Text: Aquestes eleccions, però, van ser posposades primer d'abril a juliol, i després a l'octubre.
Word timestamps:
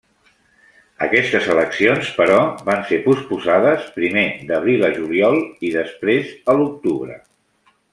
Aquestes 1.07 1.49
eleccions, 1.55 2.09
però, 2.21 2.39
van 2.71 2.81
ser 2.93 2.99
posposades 3.05 3.87
primer 4.01 4.27
d'abril 4.51 4.89
a 4.89 4.93
juliol, 4.99 5.41
i 5.71 5.75
després 5.81 6.37
a 6.57 6.61
l'octubre. 6.63 7.25